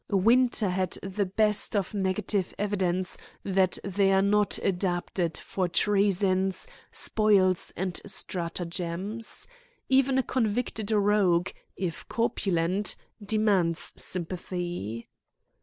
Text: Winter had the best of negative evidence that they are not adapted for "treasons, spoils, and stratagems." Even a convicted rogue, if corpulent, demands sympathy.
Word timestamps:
Winter 0.09 0.69
had 0.69 0.97
the 1.03 1.27
best 1.27 1.75
of 1.75 1.93
negative 1.93 2.55
evidence 2.57 3.19
that 3.43 3.77
they 3.83 4.11
are 4.11 4.23
not 4.23 4.57
adapted 4.63 5.37
for 5.37 5.67
"treasons, 5.67 6.67
spoils, 6.91 7.71
and 7.77 8.01
stratagems." 8.07 9.45
Even 9.89 10.17
a 10.17 10.23
convicted 10.23 10.89
rogue, 10.89 11.51
if 11.77 12.07
corpulent, 12.09 12.95
demands 13.23 13.93
sympathy. 13.95 15.07